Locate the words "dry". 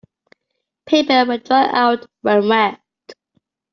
1.37-1.69